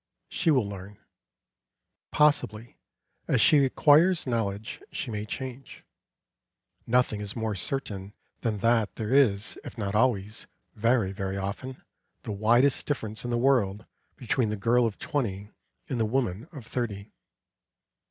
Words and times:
She 0.29 0.49
will 0.49 0.67
learn. 0.67 0.97
Possibly, 2.09 2.79
as 3.27 3.39
she 3.39 3.63
acquires 3.63 4.25
knowledge, 4.25 4.81
she 4.91 5.11
may 5.11 5.27
change. 5.27 5.83
Nothing 6.87 7.21
is 7.21 7.35
more 7.35 7.53
certain 7.53 8.13
than 8.39 8.57
that 8.61 8.95
there 8.95 9.13
is, 9.13 9.59
if 9.63 9.77
not 9.77 9.93
always, 9.93 10.47
very 10.73 11.11
very 11.11 11.37
often, 11.37 11.83
the 12.23 12.31
widest 12.31 12.87
difference 12.87 13.23
in 13.23 13.29
the 13.29 13.37
world 13.37 13.85
between 14.15 14.49
the 14.49 14.55
girl 14.57 14.87
of 14.87 14.97
twenty 14.97 15.51
and 15.87 15.99
the 15.99 16.05
woman 16.05 16.47
of 16.51 16.65
thirty. 16.65 17.11